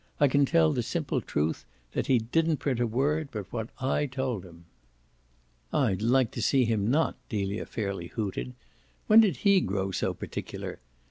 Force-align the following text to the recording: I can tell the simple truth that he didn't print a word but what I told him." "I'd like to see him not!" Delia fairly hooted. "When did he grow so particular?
I 0.19 0.27
can 0.27 0.47
tell 0.47 0.73
the 0.73 0.81
simple 0.81 1.21
truth 1.21 1.63
that 1.91 2.07
he 2.07 2.17
didn't 2.17 2.57
print 2.57 2.79
a 2.79 2.87
word 2.87 3.29
but 3.31 3.53
what 3.53 3.69
I 3.79 4.07
told 4.07 4.43
him." 4.43 4.65
"I'd 5.71 6.01
like 6.01 6.31
to 6.31 6.41
see 6.41 6.65
him 6.65 6.89
not!" 6.89 7.17
Delia 7.29 7.67
fairly 7.67 8.07
hooted. 8.07 8.55
"When 9.05 9.21
did 9.21 9.37
he 9.45 9.61
grow 9.61 9.91
so 9.91 10.15
particular? 10.15 10.79